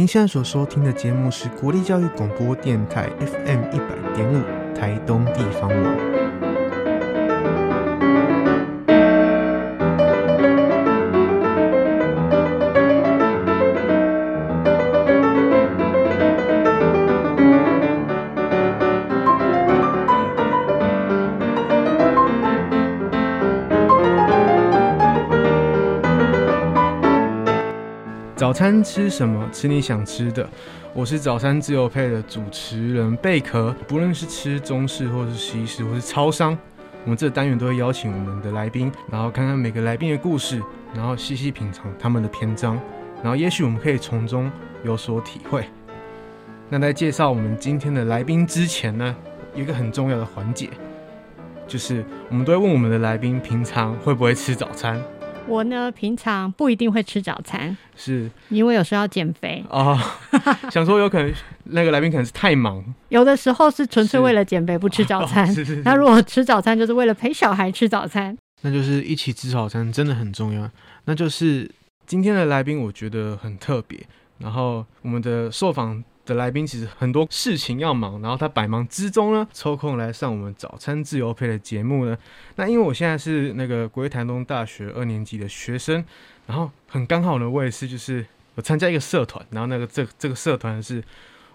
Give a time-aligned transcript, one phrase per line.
[0.00, 4.42] 您现在所收听的节目是国立教育广播电台 FM 一百点五
[4.74, 6.49] 台东地方网。
[28.50, 29.48] 早餐吃什么？
[29.52, 30.44] 吃你想吃的。
[30.92, 33.72] 我是早餐自由配的主持人贝壳。
[33.86, 36.58] 不论是吃中式，或是西式，或是超商，
[37.04, 40.60] 我们这单元都会邀请我们的来宾，然后看看每个来宾的故事，
[40.92, 42.74] 然后细细品尝他们的篇章，
[43.22, 44.50] 然后也许我们可以从中
[44.82, 45.66] 有所体会。
[46.68, 49.14] 那在介绍我们今天的来宾之前呢，
[49.54, 50.70] 一个很重要的环节，
[51.68, 55.00] 就是我们都会问我们的来宾平常会不会吃早餐。
[55.46, 59.98] 我呢，平常不一定会吃早餐，是因为有时候要减肥哦。
[60.70, 61.32] 想说有可能
[61.64, 65.46] 那个来宾可能是太忙，有的时候是纯粹为了减肥不吃早餐。
[65.46, 65.82] 是 是是。
[65.82, 70.70] 那如果吃早餐就是为了陪小孩吃早餐，那就是一起吃早餐真的很重要。
[71.06, 71.70] 那就是
[72.06, 73.98] 今天的来宾，我觉得很特别。
[74.38, 76.02] 然后我们的受访。
[76.30, 82.16] 的来宾其实很多事情要忙，然后他百忙之中呢，抽空来上我们早餐自由配的节目呢。
[82.54, 86.04] 那因为我现在是那个国立台东大学二年级的学生，
[86.46, 91.02] 然后很刚好呢，我也是就是我参加一个社团，然后那个这这个社团是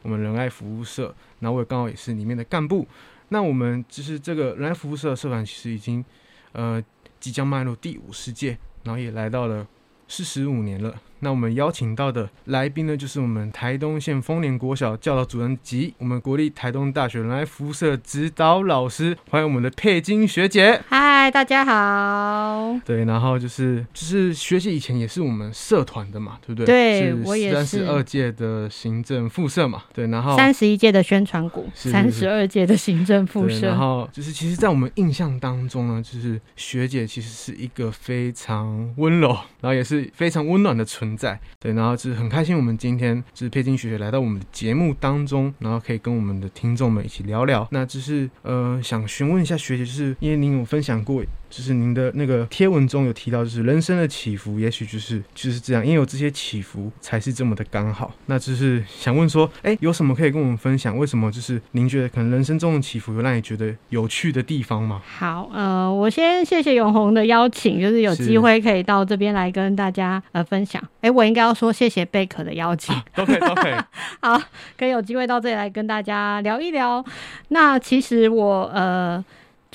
[0.02, 2.86] 我们仁爱服务社，然后我也刚好也是里面的干部。
[3.30, 6.04] 那我们就是这个仁爱服务社社团，其实已经
[6.52, 6.84] 呃
[7.20, 9.66] 即将迈入第五十届，然后也来到了
[10.08, 10.94] 四十五年了。
[11.20, 20.82] 那我们邀请到的来宾呢，就是我们台东县丰年国小教导主任及我们国立台东大学仁爱服务社指导老师，欢迎我们的佩金学姐。
[20.88, 22.80] 嗨，大家好。
[22.86, 26.66] 对，然后就是就是学姐以前也是我们社团的嘛，对不对？
[26.66, 27.56] 对，我也是。
[27.56, 33.68] 三十二届的行政副社嘛，对，然后三十一届的宣传股，三十二届的行政副社。
[33.68, 39.30] 然后就是，其实，在我们印象当中呢，就是学姐其实是一个非常温柔，
[39.62, 41.40] 然后也是非常温暖的存存在。
[41.60, 47.68] 对，然后就是很开心，我们今天就是佩金学姐来到我们的节目当中，然后可以跟我们的听众们一起聊聊。
[47.72, 51.24] 那就是呃，想询问一下学姐，就是因为您有分享过。
[51.56, 58.12] 就是您的那个贴文中有提到，就是人生的起伏，也许就是就是这样，因为有这些起伏，才是这么的刚好。
[58.26, 60.98] 那就是想问说，哎，有什么可以跟我们分享？
[60.98, 65.02] 为什么就是您觉得可能人生中的起伏有让你觉得有趣的地方吗？
[65.06, 70.84] 好，呃，我先谢谢永红的邀请，就是有机会可以到这边来跟大家呃分享。
[71.00, 73.74] 哎，我应该要说谢谢贝壳的邀请，啊、都可以都可以。
[74.20, 74.38] 好，
[74.78, 77.02] 可以有机会到这里来跟大家聊一聊。
[77.48, 79.24] 那其实我呃。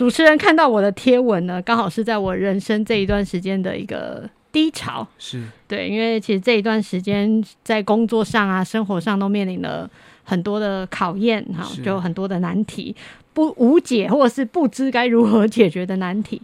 [0.00, 9.90] 主持人看到我的贴文呢，刚好是在我人生这一段时间的一个低潮，是对，因为其实这一段时间在工作上啊、生活上都面临了
[10.24, 12.96] 很多的考验，哈，就有很多的难题，
[13.34, 16.40] 不无解或者是不知该如何解决的难题。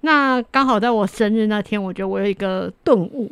[0.00, 3.30] 那刚好在我生日那天，我觉得我有一个顿悟，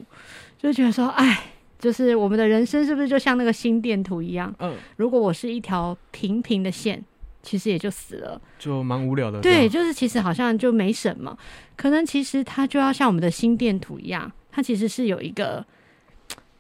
[0.59, 1.45] 就觉得说，哎，
[1.79, 4.55] 就是我们的人生是不是就像那个心电图一样？
[4.59, 7.03] 嗯，如果我是一条平平的线。
[7.43, 9.41] 其实也就死了，就蛮无聊的。
[9.41, 11.37] 对，就是其实好像就没什么，
[11.75, 15.67] 可能其实它就要像我们的心电图一样，它其实是有一个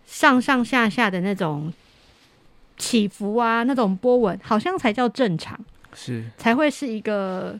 [0.04, 1.72] 上上下下的那种
[2.76, 5.56] 起伏啊，那种波纹，好像才叫正常，
[5.94, 7.56] 是才会是一个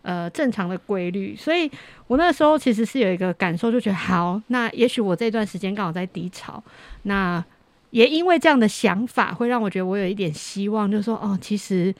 [0.00, 1.36] 呃正常的规律。
[1.36, 1.70] 所以
[2.06, 6.64] 我那时候其实是有一个感受，就觉得好，那也许我这段时间刚好在低潮，
[7.02, 7.44] 那
[7.90, 11.94] 也因为这样的想法，会让我觉得我有一点希望，就是说哦，其实。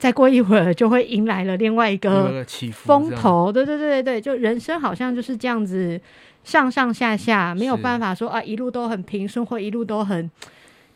[0.00, 6.00] 再过一会儿就会迎来了另外一个风头，对对对对对，就人生好像就是这样子
[6.42, 10.30] 上上下下，没有办法说啊一路都很平顺或一路都很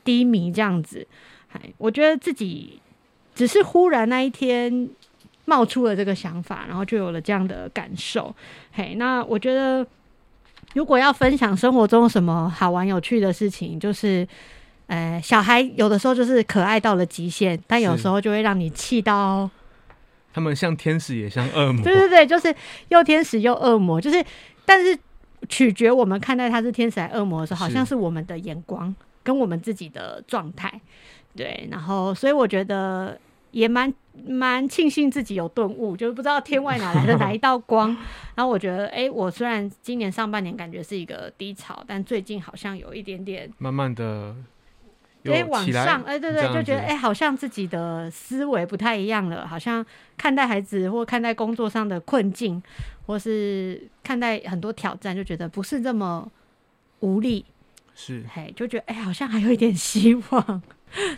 [0.05, 1.07] 低迷这样子。
[1.53, 2.81] 哎，我觉得自己
[3.35, 4.89] 只是忽然那一天
[5.45, 8.35] 冒出了这个想法，然后就有了这样的感受。
[8.73, 9.87] 嘿，那我觉得
[10.73, 14.27] 如果要分享生活中什么好玩有趣的事情，就是。
[14.87, 19.49] 呃，小孩有的时候就是可爱到了极限，但有时候就会让你气到。
[20.33, 21.83] 他们像天使也像恶魔。
[21.83, 22.55] 对对对，就是
[22.89, 24.23] 又天使又恶魔，就是，
[24.65, 24.99] 但是
[25.49, 30.81] 取决我们看待他是天使还是恶魔的时候，好像是我们的眼光跟我们自己的状态。
[31.37, 33.19] 对，然后所以我觉得
[33.53, 33.93] 也蛮
[34.27, 37.97] 蛮庆幸自己有顿悟，就是不知道天外哪来的哪一道光。
[38.35, 44.35] 然后我觉得，哎、欸，我虽然今年上半年感觉是一个低潮，但最近好像有一点点慢慢的。
[45.33, 49.85] 哎，往上，哎，对对，就觉得哎，好像自己的思维不太一样了，好像
[50.17, 52.63] 看待孩子或看待工作上的困境，
[53.07, 56.31] 或是看待很多挑战，就觉得不是这么
[57.01, 57.45] 无力，
[57.95, 60.63] 是，嘿，就觉得哎、欸，好像还有一点希望。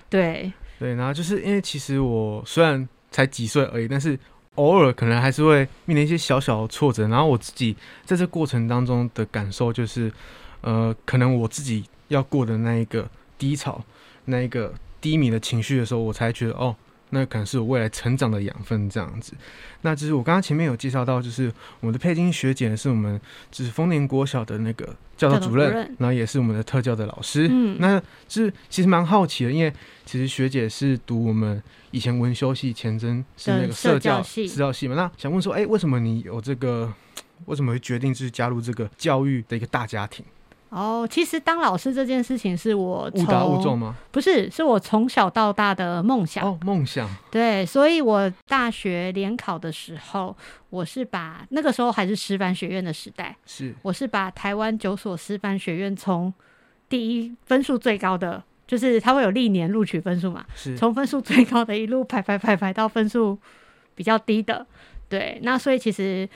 [0.09, 4.19] 对对，然后就是因为其实我虽然才几岁而已，但是
[4.55, 7.09] 偶尔可能还是会面临一些小小的挫折。
[7.09, 10.13] 然后我自己在这过程当中的感受就是，
[10.61, 13.85] 呃，可能我自己要过的那一个低潮，
[14.27, 16.77] 那一个低迷的情绪的时候，我才觉得哦。
[17.11, 19.33] 那可能是我未来成长的养分，这样子。
[19.83, 23.19] 那就是我刚刚前面有介绍到，就是我们的佩金学姐是我们
[23.49, 24.85] 就是丰年国小的那个
[25.17, 27.47] 教导主任，主任然后也是我们的特教的老师。
[27.49, 29.73] 嗯，那是其实蛮好奇的，因为
[30.05, 31.63] 其实学姐是读我们
[31.93, 34.97] 以前文修系前身是那个社教系，社教系嘛。
[34.97, 36.93] 那想问说，哎、欸，为什么你有这个？
[37.45, 40.25] 为什么会决定就是加入这个教育的一个大家庭？
[40.77, 43.95] 哦，其实当老师这件事情是我误打误撞吗？
[44.13, 46.45] 不是，是我从小到大的梦想。
[46.45, 47.09] 哦，梦想。
[47.31, 50.37] 对，所以我大学联考的时候，
[50.69, 56.31] 我是把那个时候还是师范学院的时代，是，我是把台湾九所师范学院从
[56.91, 63.39] 第一分数最高的，就是它会有历年录取分数嘛，是， 从分数最高的一路排排排排到分数
[63.95, 64.67] 比较低的。
[65.09, 66.29] 对，那所以其实。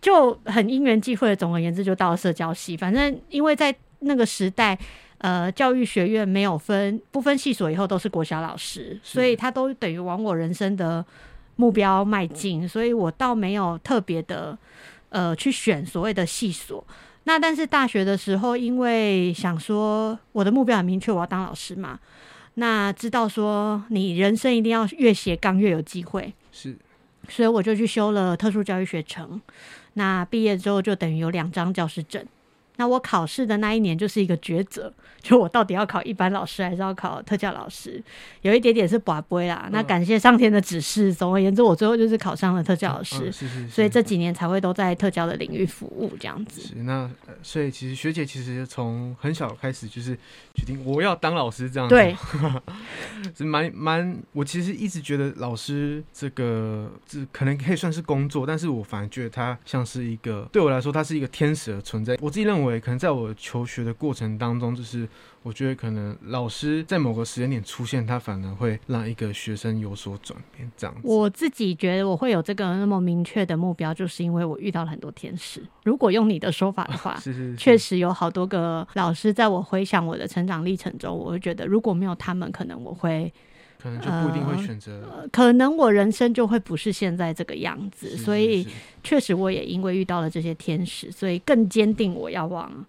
[0.00, 2.76] 就很因缘际会的，总而言之就到了社交系。
[2.76, 4.78] 反正因为在那个时代，
[5.18, 11.04] 呃，教育学院没有分不分系所，以后都是国小老师，所以他都等于往我人生的
[11.56, 12.68] 目标迈进。
[12.68, 14.56] 所以我倒没有特别的
[15.08, 16.86] 呃去选所谓的系所。
[17.24, 21.98] 那但是大学的时候，因为想说我的目标很明确，我要当老师嘛。
[22.54, 26.76] 那知道说你人生一定要越斜杠越有机会，是，
[27.28, 29.40] 所以我就去修了特殊教育学程。
[29.98, 32.24] 那毕业之后就等于有两张教师证。
[32.78, 38.00] 那我考试的那一年就是一个抉择，就我到底要考一般老师还是要考特教老师，
[38.42, 39.64] 有一点点是跋杯啦。
[39.66, 43.32] 嗯、那感谢上天的指示，总而言之，我最后就是考上了特教老师。
[43.32, 43.68] 是是是。
[43.68, 46.60] 所以这几年才会都在特教的领域服务这样子。
[46.60, 47.10] 是那
[47.42, 50.16] 所以其实学姐其实从很小开始就是
[50.54, 51.96] 决定我要当老师这样子。
[51.96, 52.16] 对。
[53.36, 62.16] 是蛮蛮，我其实一直觉得老师这个这可能可以算是工作，但是我反而觉得他像是一个对我来说，他是一个天使的存在。
[62.20, 62.67] 我自己认为。
[62.68, 65.08] 对，可能在我求学的过程当中，就是
[65.42, 70.70] 我觉得可能老师在某个时间点出现，他反而会让一个学生有所转变。
[70.76, 75.62] 这样子，我自己觉得我会有这个那么明确的目标，就是因为我遇到了很多天使。
[75.84, 83.32] 如果用你的说法的话， 是是是，确实有好多个老师，在我回想我的成长历程中，我会觉得如果没有他们，可能我会。
[83.80, 88.66] 可能就不一定会选择、呃，可能我人生就会不是现在这个样子，是是是，所以
[89.04, 92.84] 确实我也因为遇到了这些天使，所以更坚定我要往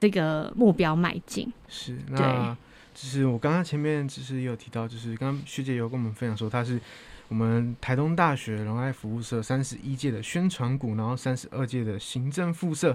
[0.00, 1.52] 这个目标迈进。
[1.68, 2.56] 是，那
[2.94, 6.80] 就是我刚刚前面其实也有提到，就是刚刚学姐有跟我们分享说，她是
[7.28, 12.94] 我们台东大学仁爱服务社三十一届的宣传股，然后三十二届的行政副社，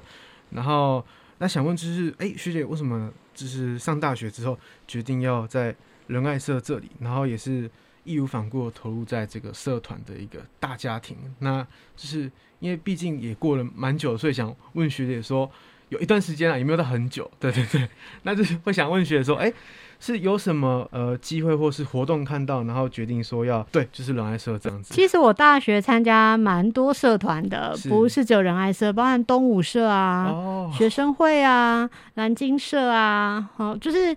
[0.51, 1.03] 然后
[1.39, 5.73] 那想问就是，哎、欸，学姐为什么就是上大学之后决定要在
[6.07, 7.69] 仁爱社这里，然后也是
[8.03, 11.17] 义无反顾投入在这个社团的一个大家庭。
[11.39, 11.61] 那
[11.95, 15.49] 就是因为毕竟也过了蛮久，所以想问学姐说，
[15.89, 17.29] 有一段时间了，有没有到很久？
[17.39, 17.87] 对对对，
[18.23, 19.51] 那就是会想问学姐说，哎，
[19.99, 24.93] 是有什么呃机会或是活动看到，然后决定说要对，就是仁爱社这样子。
[24.93, 34.15] 其实我大学参加蛮多社团的，是不是只有仁爱社，包含东武社啊、哦、学生会啊、蓝金社啊，好、哦，就是。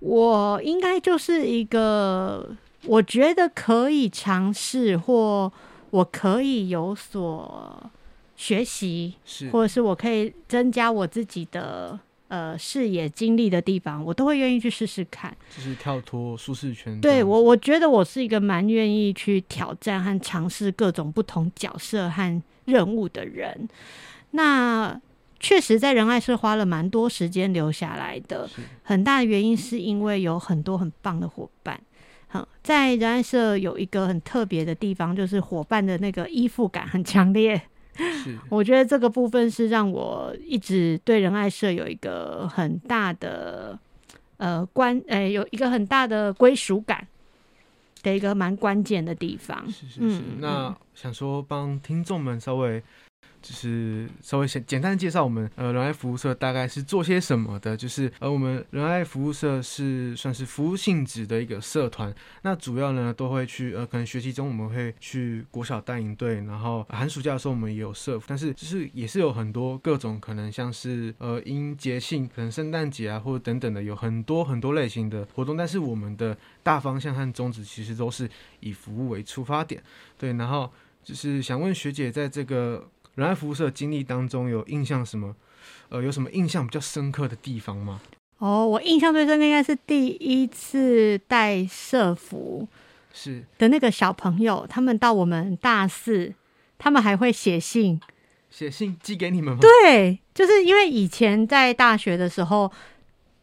[0.00, 5.52] 我应该就是一个，我觉得可以尝试，或
[5.90, 7.90] 我可以有所
[8.36, 15.36] 学习，是或者是我可以增加我自己的呃视野、经历的地方，我都会愿意去试试看。
[15.56, 17.00] 就是跳脱舒适圈。
[17.00, 23.68] 对我，我觉得我是一个蛮愿意去挑战和尝试各种不同角色和任务的人。
[24.30, 25.00] 那。
[25.40, 28.48] 确实，在仁爱社花了蛮多时间留下来的，
[28.82, 31.80] 很大的原因是因为有很多很棒的伙伴。
[32.26, 37.60] 好，在仁爱社有一个很特别的地方，就是伙伴的那个依附感很强烈。
[37.96, 43.78] 是， 我觉得这个部分是让我一直对仁爱社有一个很大的
[44.36, 47.06] 呃关，呃，有一个很大的归属感
[48.02, 49.64] 的一个蛮关键的地方。
[49.70, 50.00] 是是是。
[50.00, 52.82] 嗯，那想说帮听众们稍微。
[53.40, 78.28] 就是稍微简简单介绍我们呃仁爱服务社大概是做些什么的，就是呃我们仁爱服务社是算是服务性质的一个社团，那主要呢都会去呃可能学期中我们会去国小带营队，然后寒暑假的时候我们也有社，但是就是也是有很多各种可能像是呃因节庆可能圣诞节啊或者等等的有很多很多类型的活动，但是我们的大方向和宗旨其实都是
[78.60, 79.82] 以服务为出发点，
[80.18, 80.70] 对，然后
[81.04, 82.86] 就是想问学姐在这个。
[83.18, 85.34] 仁爱服务社经历当中有印象什么？
[85.88, 88.00] 呃，有什么印象比较深刻的地方吗？
[88.38, 92.68] 哦，我印象最深刻应该是第一次带社服
[93.12, 96.32] 是的那个小朋友，他们到我们大四，
[96.78, 98.00] 他们还会写信，
[98.50, 99.58] 写信寄给你们吗？
[99.60, 102.70] 对，就是因为以前在大学的时候，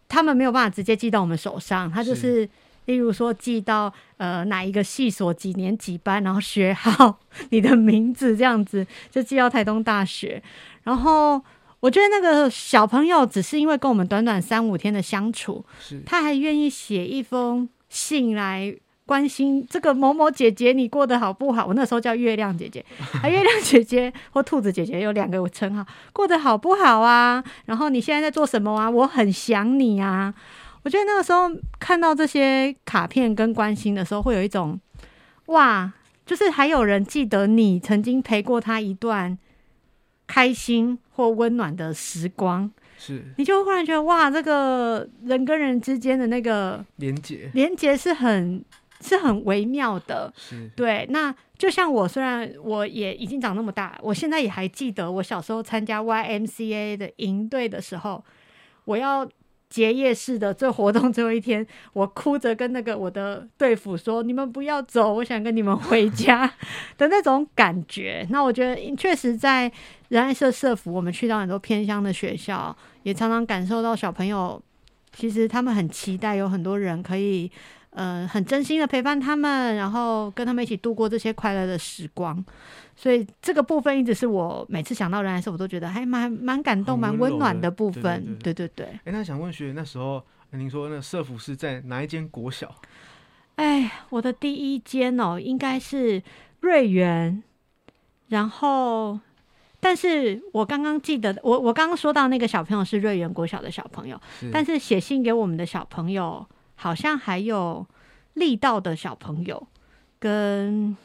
[0.08, 2.50] 他们没有办法直接寄到我们手上，他就是，是
[2.86, 10.42] 例如说寄到呃哪一个系所几年几班，然后学号、你的名字这样子，就寄到台东大学，
[10.84, 11.42] 然后。
[11.82, 15.64] 我觉得那个小朋友只是因为跟我们短短三五天的相处，
[16.04, 18.76] 他还愿意写一封信来
[19.06, 21.64] 关心这个某某姐姐你过得好不好？
[21.68, 22.84] 我那时候叫月亮姐姐，
[23.22, 27.44] 啊，月亮姐姐或兔子姐姐有两个称号，过得好不好啊？
[27.66, 28.90] 然后你现在在做什么啊？
[28.90, 30.34] 我很想你啊！
[30.86, 34.80] 我觉得那个时候看到这些卡片跟关心的时候，会有一种
[35.48, 35.92] 哇，
[36.26, 39.38] 就是还有人记得你曾经陪过他一段。
[40.28, 48.66] 开心或温暖的时光，是你就会忽然觉得哇，这个人跟人之间的那个连接，连接是很
[49.02, 50.34] 是很微妙的。
[50.36, 58.26] 是对，那就像我，虽然我也已经长那么大，我现在也还记得我小时候参加 YMCA 的营队的时候，
[58.86, 59.30] 我要。
[59.76, 66.50] 结业式的这活动最后一天，我哭着跟那个我的队服说：“你们不要走，我想跟你们回家
[66.98, 69.70] 的那种感觉。”那我觉得确实在
[70.08, 74.64] 仁爱社社服，我们去到很多偏乡的学校，也常常感受到小朋友
[75.12, 77.52] 其实他们很期待有很多人可以，
[77.96, 82.44] 呃，很真心的陪伴他们，然后跟他们一起度过这些快乐的时光。
[82.96, 88.38] 所以这个部分一直是我每次想到仁爱社，我都觉得还蛮蛮感动、蛮温暖的部分。
[88.44, 88.86] 对对对。
[89.06, 90.22] 哎，那想问学姐，那时候
[90.52, 92.74] 您说那社服是在哪一间国小？
[93.56, 96.22] 哎，我的第一间哦，应该是
[96.60, 97.42] 瑞园。
[98.30, 99.20] 然后，
[99.80, 107.86] 但是我刚刚记得，我我刚刚说到那个小朋友是瑞园国小的小朋友，是但是写信给我们的小朋友，好像还有
[108.34, 109.68] 力道的小朋友
[110.20, 110.96] 跟。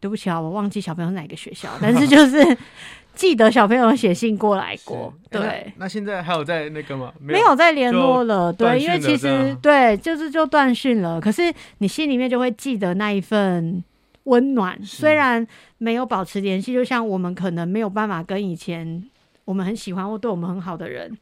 [0.00, 2.56] 对不起啊，我忘记小朋友是哪个学校， 但是就是
[3.16, 5.12] 记得小朋友写信过来过。
[5.28, 7.12] 对、欸那，那现在还有在那个吗？
[7.18, 8.52] 没有，没有再联络了。
[8.52, 11.20] 对，因为其实对，就是就断讯了。
[11.20, 13.82] 可是你心里面就会记得那一份
[14.22, 15.44] 温暖，虽然
[15.78, 19.02] 没有保持联系，就像我们可能没有办法跟以前
[19.46, 21.12] 我们很喜欢或对我们很好的人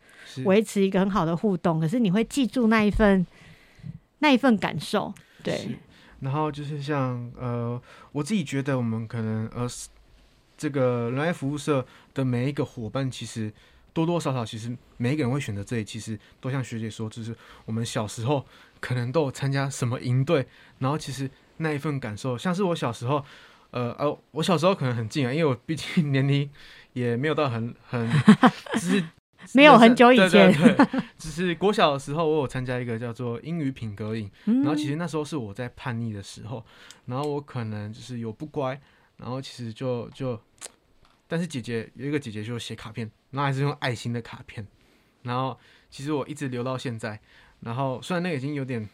[0.44, 3.26] 维持一个很好的互动，可是你会记住那一份
[4.18, 5.12] 那一份感受。
[5.42, 5.78] 对。
[6.20, 7.80] 然后就是像呃，
[8.10, 9.68] 我自己觉得我们可能呃，
[10.56, 13.52] 这个人爱服务社的每一个伙伴，其实
[13.92, 18.46] 多多少少，其实每一个人会选择这里，其实都像学姐说，就是我们小时候
[18.80, 20.46] 可能都有参加什么营队，
[20.78, 23.22] 然后其实那一份感受，像是我小时候，
[23.72, 26.50] 呃呃，我小时候可能很近啊，因为我毕竟年龄
[26.94, 28.10] 也没有到很很，
[28.80, 29.04] 只是。
[29.54, 36.64] 没有很久以前，对对对， 只是国小的时候，我有参加一个叫做英语品格营， 嗯、然后其实那时候是我在叛逆的时候，
[37.06, 38.80] 然后我可能就是有不乖，
[39.16, 40.40] 然后其实就就，
[41.28, 44.66] 但是姐姐有一个姐姐就写卡片，然后还是用爱心的卡片，
[45.22, 45.58] 然后
[45.90, 47.20] 其实我一直留到现在，
[47.60, 48.88] 然后虽然那个已经有点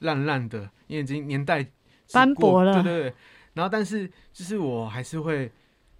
[0.00, 1.66] 烂烂的，因为已经年代
[2.12, 3.14] 斑驳了，对对对，
[3.54, 5.50] 然后但是就是我还是会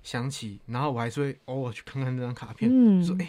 [0.03, 3.29] 想起，然后我还是会偶尔去看看那张卡片，嗯、说哎。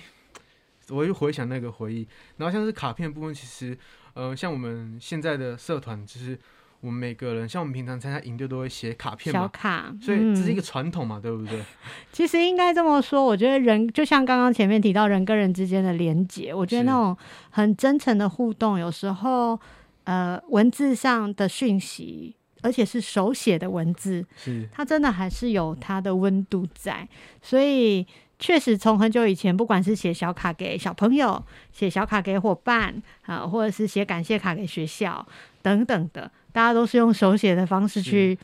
[0.89, 3.77] 我就回想那个回忆，然后像是卡片部分，其实，
[4.13, 6.37] 呃，像我们现在的社团，就是
[6.81, 11.59] 我们每个人，像我们平常参加营队都会写卡片嘛，小卡，所以这是一个传统嘛，嗯、对不对？
[12.13, 17.17] 其实应该这么说，我觉得人就像刚刚前面提到人跟人之间的连结，我觉得那种
[17.49, 19.59] 很真诚的互动，有时候，
[20.03, 27.09] 呃，文字上的讯息，而且是手写的文字，是它真的还是有它的温度在，
[27.41, 28.05] 所以。
[28.37, 35.25] 确实，从很久以前，不管是写小卡给小朋友，写小卡给伙伴啊，或者是写感谢卡给学校
[35.61, 38.37] 等等的，大家都是用手写的方式去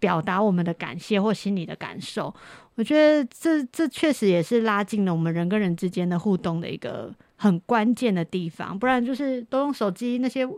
[0.00, 2.34] 表达我们的感谢或心里的感受。
[2.76, 8.76] 我觉得这这确实也是拉近了我们人跟人之间的互动的一个很关键的地方。
[8.76, 10.48] 不然就是都用手机那些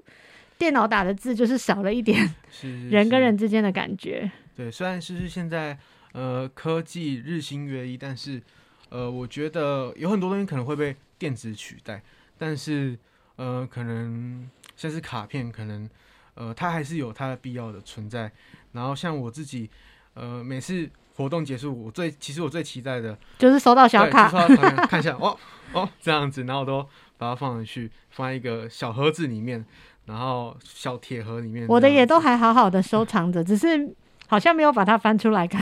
[0.57, 2.35] 电脑打的字，就是少了一点
[2.89, 4.31] 人跟人之间的感觉。
[4.57, 5.77] 对，虽然是现在
[6.13, 8.41] 呃科技日新月异，但是。
[8.89, 12.03] 呃，我觉得有很多东西可能会被电子取代，
[12.39, 12.99] 但是
[13.37, 15.89] 呃，可能像是卡片，可能
[16.35, 18.31] 呃，它还是有它的必要的存在。
[18.73, 19.69] 然后像我自己，
[20.15, 25.37] 呃，每次活动结束，我最其实我最期待的就是收到小卡，就是、看， 看一下哦
[25.73, 26.83] 哦这样子，然后我都
[27.17, 29.65] 把它放回去，放在一个小盒子里面，
[30.05, 31.67] 然后小铁盒里面。
[31.69, 33.95] 我的也都还好好的收藏着，只是
[34.27, 35.61] 好像没有把它翻出来看，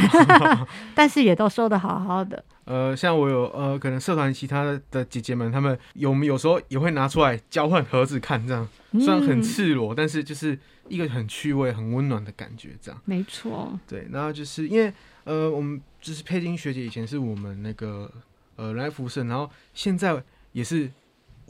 [0.95, 2.43] 但是也都收的好好的。
[2.65, 13.01] 呃，像我有呃，可能社团其他的姐姐们，她们有有时候也会拿出来交换盒子看，这样虽然很赤裸，嗯、但是就是一个很趣味、很温暖的感觉，这样。
[13.05, 13.79] 没错。
[13.87, 14.91] 对，然后就是因为
[15.25, 18.11] 呃，我们就是佩金学姐以前是我们那个
[18.57, 20.91] 呃来福社，然后现在也是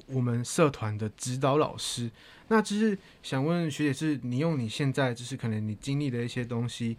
[0.06, 2.10] 我们社团的指导老师。
[2.48, 6.96] 那就是想问学姐，是你用你现在就是可能你经历的一些东西，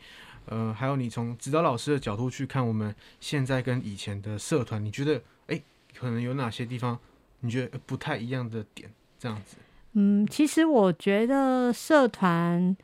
[0.48, 5.64] 呃，还有你从指导老师的角度去看我们现在跟以前的社团，你觉得哎、欸，
[5.96, 7.00] 可能有哪些地方
[7.42, 8.90] 你觉得不太一样的点？
[9.20, 9.58] 这样子。
[9.94, 12.76] 嗯，其实我觉得社团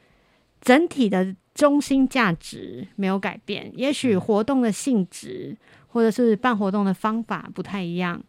[0.61, 8.23] 整体的中心价值没有改变，也许活动的性质或者是办活动的方法不太一样。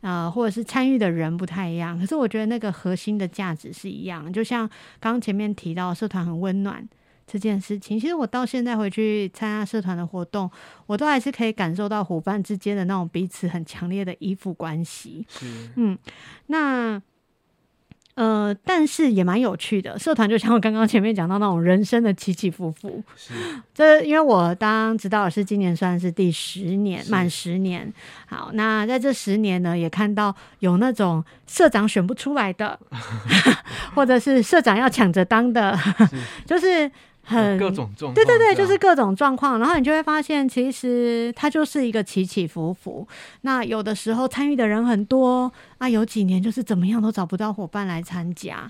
[0.00, 4.32] 呃，或者是参与的人不太一样，可是我觉得那个核心的价值是一样。
[4.32, 4.68] 就像
[5.00, 6.88] 刚刚前面提到，社团很温暖
[7.26, 10.50] 这件事情，其实我到现在回去参加社团的活动，
[10.86, 15.26] 我都还是可以感受到伙伴之间的那种彼此很强烈的依附关系。
[15.28, 15.98] 是，嗯，
[16.46, 17.02] 那。
[18.18, 19.96] 呃，但是也蛮有趣的。
[19.96, 23.00] 社团就像我刚刚前面讲到那种人生的起起伏伏。
[23.14, 23.32] 是。
[23.72, 27.92] 这因为我当指导老师，今年算是第十年，满十年。
[28.26, 32.76] 好，那在这十年呢，也看到有那种社长选不出来的，
[33.94, 35.78] 或者是社长要抢着当的，
[36.44, 36.90] 就是。
[37.28, 43.06] 很各种状况，对对对，就是各种状况，然后你就会发现，其实它就是一个起起伏伏。
[43.42, 48.66] 那有的时候参与的人很多啊，有几年就是怎么样都找不到伙伴来参加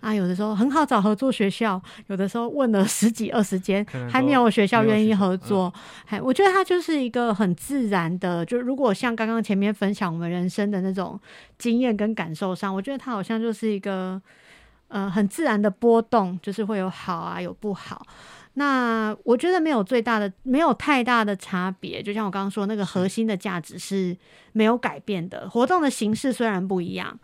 [0.00, 0.14] 啊。
[0.14, 5.72] 有的时候很好找合作学校，有的时候问了十几二十间，还没有学校愿意合作。
[6.04, 11.18] 还、嗯、我觉得它就是一个很自然的，就如果像刚刚前面分享我们人生的那种
[11.56, 14.20] 经验跟感受上，我觉得它好像就是一个。
[14.92, 18.06] 呃，很自然的波动，就是会有好啊，有不好。
[18.54, 22.02] 那我觉得没有最大的，没有太大的差别。
[22.02, 24.14] 就像我刚刚说，那个核心的价值是
[24.52, 25.48] 没有改变的。
[25.48, 27.18] 活动的形式虽然不一样，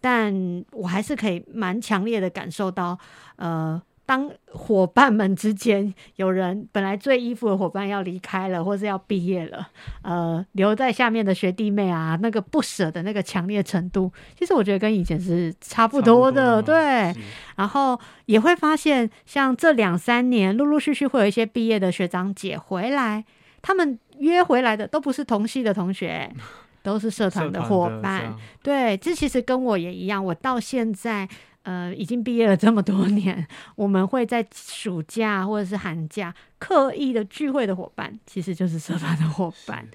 [0.00, 2.96] 但我还是可以蛮强烈的感受到，
[3.36, 3.82] 呃。
[4.10, 9.68] 当伙伴们之间有人本来最依附的伙伴要离开了，或是要毕业了，
[10.02, 17.14] 呃，留在下面的学弟妹啊，那个不舍的那个强烈程度，其实我觉得跟以前是差不多的，多对。
[17.54, 17.96] 然后
[18.26, 23.24] 也会发现，像这两三年，陆陆续续会有一些毕业的学长姐回来，
[23.62, 26.28] 他们约回来的都不是同系的同学，
[26.82, 28.34] 都是社团的伙伴。
[28.60, 31.28] 对，这其实跟我也一样，我到现在。
[31.62, 33.46] 呃，已经毕业了这么多年，
[33.76, 39.86] 我们会在暑假或者是寒假刻意的聚会的伙伴，其实就是社团的伙伴。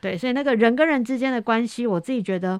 [0.00, 2.58] 对，所以那个人跟人之间的关系，我自己觉得，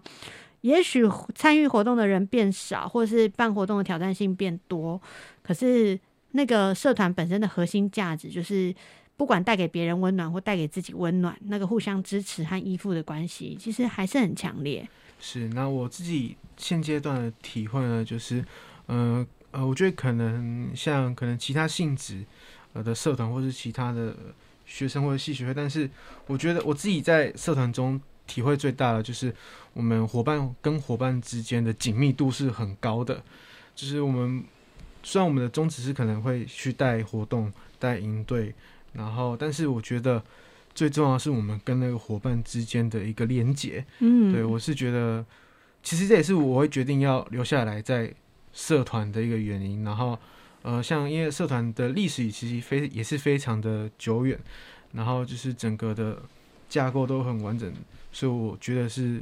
[0.61, 1.03] 也许
[1.35, 5.01] 参与活动的人变少，或者是办活动的挑战性变多，
[5.43, 5.99] 可是
[6.33, 8.75] 那个社团本身的核心价值，就是
[9.17, 14.87] 不管带给别人温暖或带给自己温暖，那个互相支持和依附的关系，其实还是很强烈。
[15.23, 18.43] 是，那我自己现阶段的体会呢，就是，
[18.87, 22.25] 呃呃，我觉得可能像可能其他性质
[22.73, 24.17] 呃的社团，或是其他的
[24.65, 25.89] 学生或者系学会，但是
[26.27, 29.35] 我觉得我自己在社团中体会最大的就是，
[29.75, 33.23] 我们伙伴跟伙伴之间的紧密度是很高的。
[33.75, 34.43] 就是我们
[35.03, 38.55] 虽然我们的宗旨是可能会去带活动、带营队，
[38.95, 40.25] 然后，但是我觉得。
[40.73, 45.25] 最重要的是我们跟那个伙伴之间的一个连结，嗯，对，我是觉得，
[45.83, 48.15] 其实这也是我会决定要留下来在
[48.53, 49.83] 社团的一个原因。
[49.83, 50.17] 然后，
[50.63, 54.39] 呃，像因为社团的历史其实非也是非常的久远，
[54.93, 56.23] 然后就是整个的
[56.69, 57.71] 架构都很完整，
[58.13, 59.21] 所以我觉得是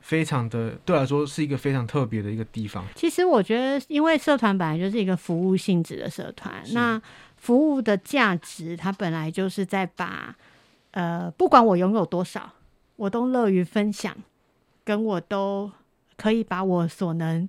[0.00, 2.86] 非常的对我来说是一个非常特别的一个地方。
[2.94, 7.00] 其实我觉得，因为社团本来就是一个服务性质的社团，那
[7.38, 10.36] 服务的价值它本来就是在把。
[10.92, 12.52] 呃，不管我拥有多少，
[12.96, 14.14] 我都乐于分享，
[14.84, 15.70] 跟我都
[16.16, 17.48] 可以把我所能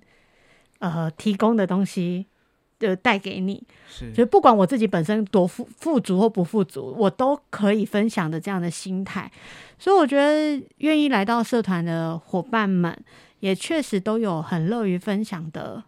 [0.79, 2.25] 呃提供的东西，
[2.79, 3.62] 就带给你。
[3.88, 9.29] 是，就不管我自己本身多富富足或不富足，我都可以分享的这样的心态。
[9.77, 12.97] 所以我觉得，愿意来到社团的伙伴们，
[13.41, 15.84] 也确实都有很乐于分享的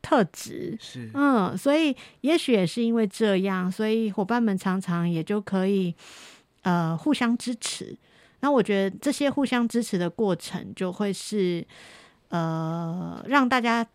[0.00, 0.78] 特质。
[0.80, 5.92] 是，嗯，所以也许也是因为这样，所以伙伴们常常也就可以。
[6.62, 7.96] 呃，互相支持，
[8.40, 11.66] 那我觉得这些互相支持的过程，就会是
[12.28, 13.86] 呃，让大家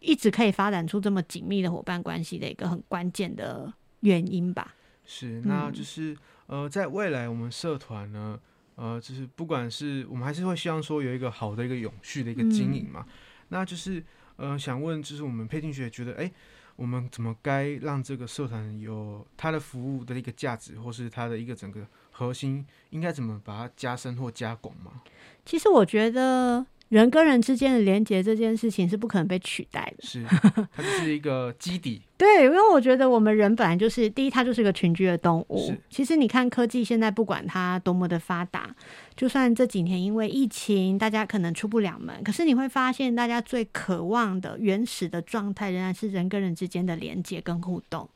[0.00, 4.74] 一直可以发展出这么紧密的伙伴关系的一个很关键的原因吧。
[5.04, 6.12] 是，那就是、
[6.46, 8.38] 嗯、呃，在未来我们社团呢，
[8.76, 13.12] 呃，就是不管是我们还是会希望说有一个好的一个永续的一个经营嘛，嗯、
[13.48, 14.04] 那就是
[14.36, 16.30] 呃，想问就是我们佩金学姐觉得，哎，
[16.78, 25.02] 我们怎么该让这个社团有它的服务的一个价值，或是它的一个整个核心，应该怎么把它加深或加广吗？
[25.44, 26.64] 其实我觉得。
[26.88, 32.00] 人跟人之间的连接这件事情是不可能被取代的，是它就是一个基底。
[32.16, 35.66] 对，因为我觉得我们人本来就是第一，它就是个群居的动物。
[35.66, 38.74] 是其实你看科技现在不管它多么的发达，
[39.14, 48.08] 就算这几年因为疫情，大家可能出不了门，可是你会发现，大家最渴望的原始的状态仍然是人跟人之间的连接跟互动。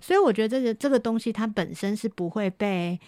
[0.00, 2.98] 所以我觉得这个这个东西它本身是不会被。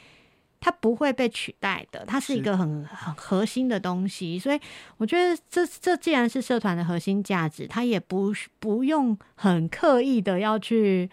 [0.67, 4.59] 它不会被取代的，它是一个很很核心的东西，所以
[4.97, 11.09] 我觉得这这既然是社团的核心价值，它也不不用很刻意的要去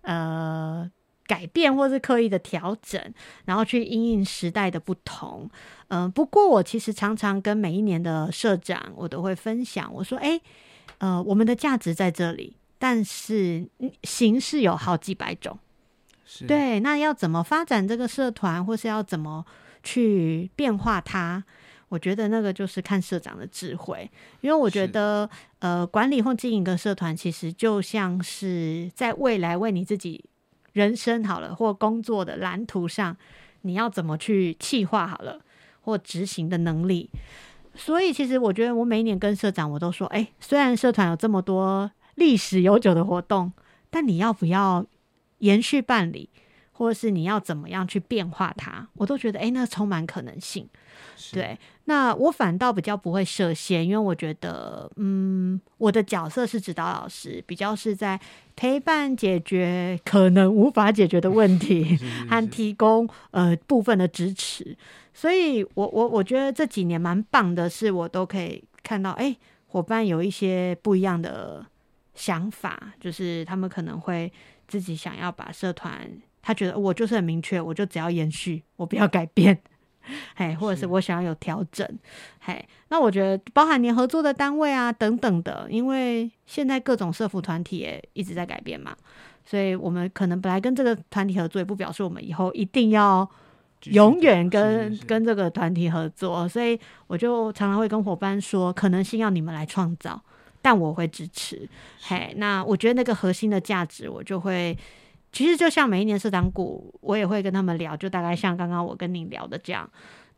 [0.00, 0.90] 呃
[1.26, 2.98] 改变，或是刻意的调整，
[3.44, 5.50] 然后去因应时代的不同。
[5.88, 10.40] 嗯、呃，不过我其实常常跟每一年的社长，我都会分享，我说，哎，
[10.96, 13.68] 呃，我们的价值在这里，但是
[14.04, 15.58] 形式有好几百种。
[16.46, 19.44] 对，那要怎么发展这个社团，或是要怎么
[19.82, 21.44] 去变化它？
[21.88, 24.10] 我觉得那个就是看社长的智慧，
[24.40, 30.24] 因为我觉得，呃，管理或经营一个社团，其实就像是在未来为你自己
[30.72, 33.16] 人生好了，或工作的蓝图上，
[33.62, 35.40] 你要怎么去气划好了，
[35.82, 37.08] 或执行的能力。
[37.76, 43.52] 所以，其实我觉得我每一年跟社长，我都说，哎，虽然社团有这么多历史悠久的活动，
[43.90, 44.84] 但你要不要？
[45.38, 46.28] 延续办理，
[46.72, 50.68] 或者是你要怎么样去变化它，我都觉得诶、欸，那充满可能性。
[51.32, 58.20] 对，那我反倒比较不会设限，因为我觉得，嗯，我的角色是指导老师，比较是在
[58.54, 64.76] 陪伴解决可能无法解决的问题， 和提供呃部分的支持。
[65.14, 71.64] 所以我我我觉得这几年蛮棒的，是我都可以看到，哎、欸，伙伴有一些不一样的
[72.14, 74.30] 想法，就是他们可能会。
[74.66, 76.10] 自己想要把社团，
[76.42, 79.58] 他觉得我就是很明确，我就只要延续，我不要改变，
[80.36, 81.86] 嘿，或者是我想要有调整，
[82.40, 88.96] 嘿，那我觉得包含你合作的单位啊等等的，因为现在各种社服团体也一直在改变嘛，
[89.44, 93.28] 所以我们可能本来跟这个团体合作，也不表示我们以后一定要
[93.84, 100.20] 永远跟跟这个团体合作，所以我就常常会跟伙伴说，可能性要你们来创造。
[100.66, 101.68] 但我会支持，
[102.08, 104.76] 嘿，那我觉得那个核心的价值，我就会，
[105.30, 109.88] 其实就像每一年社长股，我也会跟他们聊，就大概像刚刚我跟你聊的这样，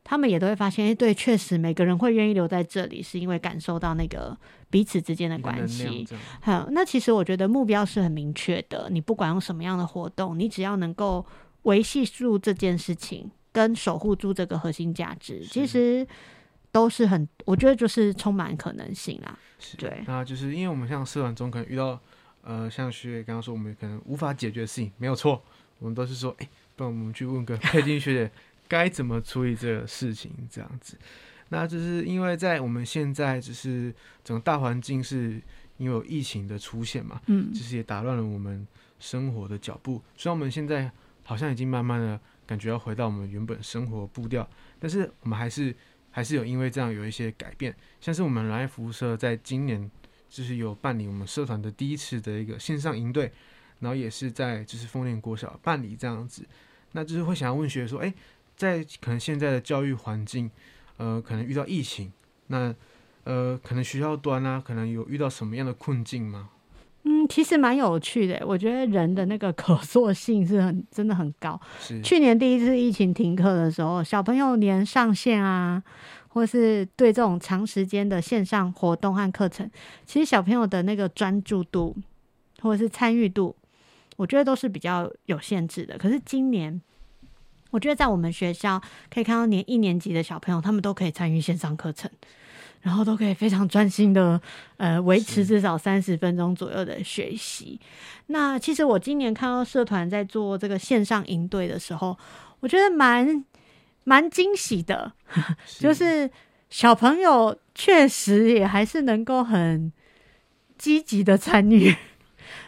[0.05, 4.37] 他们也都会发现，哎，对，确实每个人会愿意留在这里，是因为感受到那个
[4.69, 6.07] 彼此之间的关系。
[6.43, 11.25] 好，那其实我觉得目标是很明确的，你不管用什么样的活动，你只要能够
[11.62, 16.07] 维系住这件事情，跟守护住这个核心价值，其实。
[16.70, 19.38] 都是很，我觉得就是充满可能性啦。
[19.59, 22.00] 是对，那就是因为我们像社团中可能遇到，
[22.42, 25.42] 呃，像学姐刚刚说，我们可能无法解决的事情，没有错，
[25.78, 28.31] 我们都是说，哎、欸，不然我们去问个佩金学姐
[28.68, 30.96] 该怎么处理这个事情，这样子。
[31.48, 35.40] 那就是因为在我们现在就是整个大环境是
[35.78, 38.64] 因为有疫情的出现嘛，嗯，就是也打乱了我们
[39.00, 40.00] 生活的脚步。
[40.16, 40.88] 虽然我们现在
[41.24, 45.74] 好像已经慢慢的感觉要回到我们原本生活步调，但是我们还是。
[46.18, 49.88] 还是有因为这样有一些改变，像是我们仁爱服务社在今年
[50.28, 53.31] 就是有办理我们社团的第一次的一个线上营队，
[53.78, 56.44] 然后也是在就是丰年国小办理这样子，
[56.90, 58.12] 那就是会想要问学说，哎，
[58.57, 60.50] 在可能现在的教育环境，
[60.96, 62.12] 呃，可能遇到疫情，
[62.48, 62.74] 那
[63.22, 66.50] 呃，可能学校端啊，可能有遇到什么样的困境吗？
[67.11, 71.59] 嗯，其实蛮有趣的，我觉得人的那个可塑性是很真的很高。
[71.81, 75.83] 是去年第一次疫情停课的时候，小朋友连上线啊，
[76.29, 79.71] 或是对这种长时间的线上活动和课程，
[80.05, 81.97] 其实小朋友的那个专注度
[82.61, 83.57] 或者是参与度，
[84.18, 85.97] 我觉得都是比较有限制的。
[85.97, 86.79] 可是今年，
[87.71, 92.11] 我觉得在我们学校可以看到，连一年级的小朋友他们都可以参与线上课程。
[92.83, 94.41] 然后都可以非常专心的，
[94.77, 97.81] 呃，维持至少三十分钟左右的学习。
[98.27, 102.17] 那其实我今年看到社团在做这个线上营队的时候，
[102.61, 103.45] 我觉得蛮
[104.05, 105.12] 蛮惊喜的，
[105.67, 106.31] 是就是
[106.71, 109.93] 小朋友确实也还是能够很
[110.77, 111.95] 积极的参与，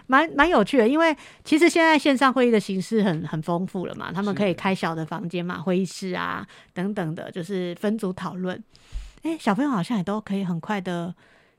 [0.07, 0.88] 蛮蛮有趣的。
[0.88, 8.62] 因为其实现在线上会议的形式很很丰富了嘛，他们可以开小的房间嘛，会议室啊等等的，就是分组讨论。
[9.22, 11.14] 哎，小朋友好像也都可以很快的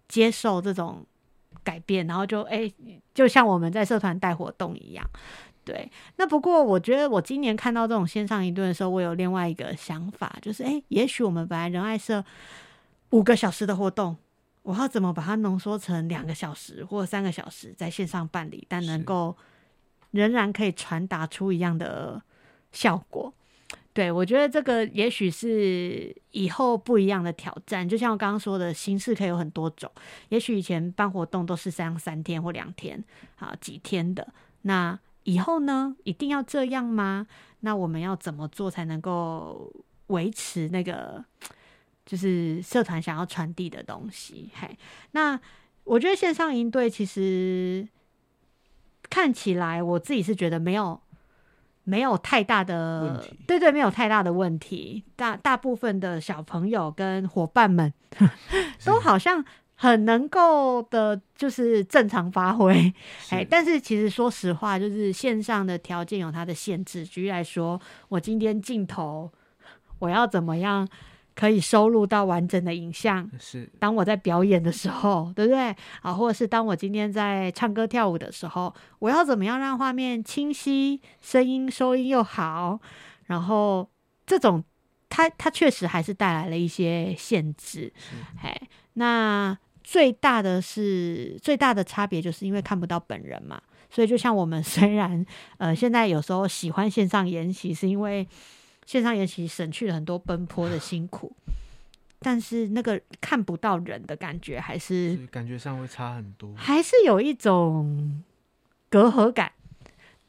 [0.08, 1.06] 接受这种
[1.63, 2.71] 改变，然后就哎，
[3.13, 5.08] 就像我们在社团带活动一样，
[5.63, 5.91] 对。
[6.15, 12.24] 那不过我觉得我今年看到这种线上一顿的时候，我有另外一个想法，就是哎，也许我们本来仁爱社
[13.12, 14.17] 五个小时的活动，
[14.63, 19.38] 我要怎么把它浓缩成两个小时或三个小时在线上办理，但能够
[20.10, 22.21] 仍然可以传达出一样的
[22.71, 23.34] 效果？
[23.93, 27.88] 对，我觉得这个也许是以后不一样的挑战。
[27.88, 29.91] 就像我刚刚说的，形式可以有很多种。
[30.30, 33.04] 也许以前办活动都是三三天或两天，
[33.36, 34.25] 啊，几天的。
[34.62, 35.93] 那以后呢？
[36.06, 37.27] 一定要这样吗？
[37.60, 39.69] 那我们要怎么做才能够
[40.08, 41.23] 维持那个，
[42.06, 44.51] 就是社团想要传递的东西？
[44.56, 44.77] 嘿，
[45.12, 45.38] 那
[45.84, 47.86] 我觉得线上营队其实
[49.10, 51.01] 看起来，我自己是觉得没有。
[51.91, 55.04] 没有太大的对对，没有太大的问题。
[55.17, 57.91] 大大部分的小朋友跟伙伴们
[58.86, 59.43] 都好像
[59.75, 62.93] 很能够的，就是正常发挥。
[63.32, 67.04] 哎，但是其实说实话，就是线上的条件有它的限制。
[67.04, 67.77] 举例来说，
[68.08, 69.30] 我今天镜头
[69.99, 70.88] 我要怎么样？
[71.34, 75.76] 可以收录到完整的影像，是当我在表演的时候， 对不对？
[76.02, 82.80] 啊，或者是当我今天在唱歌跳舞的时候，我要怎么样让画面清晰，声音收音又好？
[83.28, 83.89] 然后
[84.26, 84.63] 这种，
[85.10, 87.91] 它它确实还是带来了一些限制。
[88.44, 88.62] 哎，
[88.94, 93.62] 那最大的是最大的差别，就是因为看不到本人嘛。
[93.89, 95.26] 所以就像我们虽然
[95.58, 98.28] 呃现在有时候喜欢线上演习，是因为。
[98.91, 101.34] 线上研习省去了很多奔波的辛苦，
[102.19, 108.21] 但是那个看不到人的感觉还是，是感觉上会差很多，还是有一种
[108.89, 109.54] 隔阂感。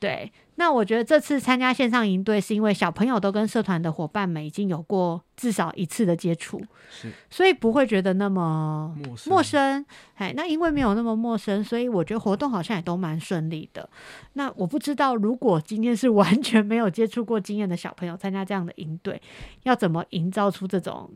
[0.03, 6.61] 对，那我觉得这次参加线上营队，是因为小朋友都跟社团的伙伴们已经有过至少一次的接触，
[6.91, 9.33] 是，所以不会觉得那么陌生。
[9.33, 9.87] 陌生，
[10.17, 13.89] 哎，那因为没有那么陌生，所以我觉得活动好像也都蛮顺利的。
[14.33, 19.23] 那我不知道，如果今天是 完全没有接触过经验的小朋友参加这样的营队，
[19.63, 21.09] 要怎么营造出这种，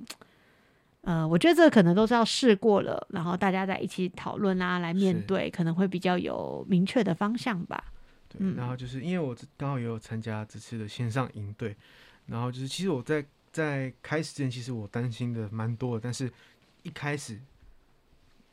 [1.00, 7.82] 呃，我觉得这个可能都是要试过了，然后大家在一起讨论啊，来面对，可能会比较有明确的方向吧。
[8.38, 11.76] 对，然后就是因为我刚好也有参加这次的线上营队，
[12.26, 16.30] 然后就是其实我在在开始之前，其实我担心的蛮多的，但是
[16.82, 17.40] 一开始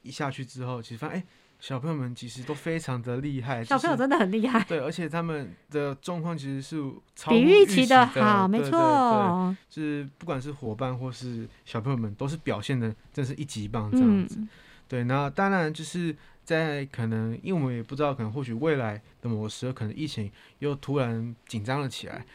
[0.02, 1.24] 一下去之后，其实发现哎，
[1.60, 6.82] 小朋友们其实都非常的厉害，小朋友真的很厉害，对，而且他们的状况其实是
[7.16, 14.50] 超比预期的好，没错，就是不管是伙伴或是小朋友们，都是表现的真是一级棒这样子，嗯、
[14.88, 16.16] 对，那当然就是。
[16.46, 20.30] 在可能，因为我们也不知道，可能或许未来的某个时候，可能疫情
[20.60, 22.26] 又突然紧张了起来，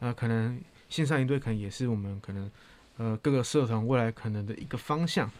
[0.00, 2.50] 呃，可能线上营队可能也是我们可能
[2.96, 5.30] 呃各个社团未来可能的一个方向，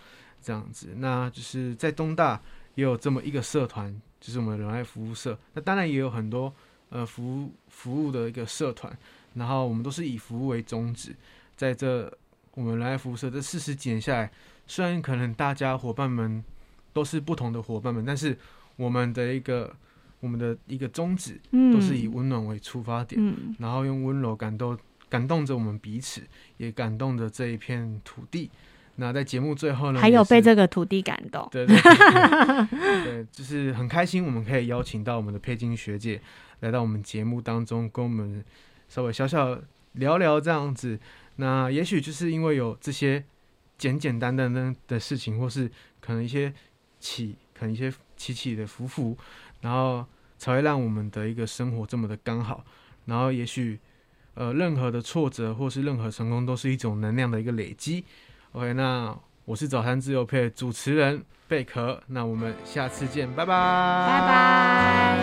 [0.42, 0.88] 这样子。
[0.96, 2.38] 那就是在东大
[2.74, 5.38] 也有这么一个社团，就是我们仁爱服务社。
[5.54, 6.52] 那当然也有很多
[6.90, 8.94] 呃服务服务的一个社团，
[9.34, 11.16] 然后我们都是以服务为宗旨。
[11.56, 12.12] 在这
[12.52, 14.30] 我们仁爱服务社这四十几年下来，
[14.66, 16.44] 虽然可能大家伙伴们。
[16.98, 18.36] 都是不同的伙伴们，但是
[18.74, 19.72] 我们的一个
[20.18, 21.40] 我们的一个宗旨，
[21.72, 24.76] 都是以温暖为出发点，嗯、然后用温柔感动
[25.08, 26.20] 感动着我们彼此，
[26.56, 28.50] 也感动着这一片土地。
[28.96, 36.20] 那在节目最后呢，还有被这个土地感动，对对对，对，对， 就是很开心，我们可以邀请到我们的佩金学姐
[36.60, 38.44] 来到我们节目当中，跟我们
[38.88, 39.56] 稍微小小
[39.92, 40.98] 聊聊这样子。
[41.36, 43.22] 那也许就是因为有这些
[43.76, 46.52] 简简单单的的事情，或是可能一些。
[47.00, 49.16] 起可能一些起起的浮浮，
[49.60, 50.04] 然后
[50.36, 52.64] 才会让我们的一个生活这么的刚好。
[53.06, 53.78] 然后也许
[54.34, 58.04] 呃任何的挫折或是任何成功都是一种能量的一个累积。
[58.52, 65.17] OK，那我是早餐自由配主持人贝壳，那我们下次见，拜拜，拜拜。